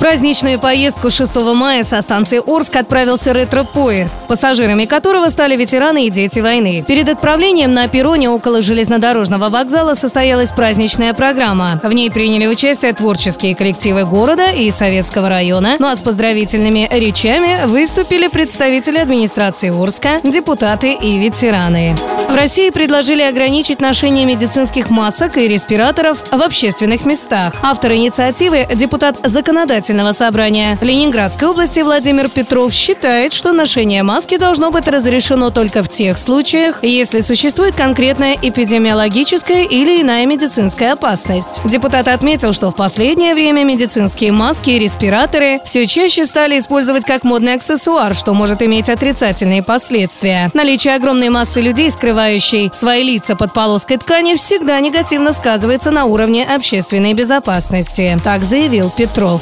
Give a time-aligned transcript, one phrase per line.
[0.00, 6.40] праздничную поездку 6 мая со станции Орск отправился ретро-поезд, пассажирами которого стали ветераны и дети
[6.40, 6.82] войны.
[6.88, 11.78] Перед отправлением на перроне около железнодорожного вокзала состоялась праздничная программа.
[11.82, 15.76] В ней приняли участие творческие коллективы города и Советского района.
[15.78, 21.94] Ну а с поздравительными речами выступили представители администрации Орска, депутаты и ветераны.
[22.30, 27.52] В России предложили ограничить ношение медицинских масок и респираторов в общественных местах.
[27.60, 34.70] Автор инициативы– депутат законодательного законодательного собрания Ленинградской области Владимир Петров считает, что ношение маски должно
[34.70, 41.60] быть разрешено только в тех случаях, если существует конкретная эпидемиологическая или иная медицинская опасность.
[41.64, 47.24] Депутат отметил, что в последнее время медицинские маски и респираторы все чаще стали использовать как
[47.24, 50.50] модный аксессуар, что может иметь отрицательные последствия.
[50.54, 56.44] Наличие огромной массы людей, скрывающей свои лица под полоской ткани, всегда негативно сказывается на уровне
[56.44, 58.18] общественной безопасности.
[58.22, 59.40] Так заявил Петров.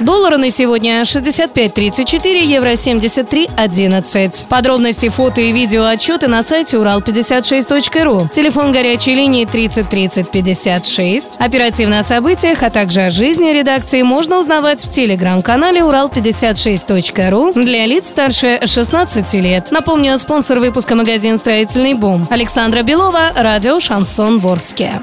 [0.00, 4.46] Доллары на сегодня 65.34, евро 73.11.
[4.48, 8.28] Подробности, фото и видео отчеты на сайте урал56.ру.
[8.32, 11.36] Телефон горячей линии 30 30 56.
[11.38, 18.08] Оперативно о событиях, а также о жизни редакции можно узнавать в телеграм-канале урал56.ру для лиц
[18.08, 19.68] старше 16 лет.
[19.70, 22.26] Напомню, спонсор выпуска магазин «Строительный бум».
[22.30, 25.00] Александра Белова, радио «Шансон Ворске».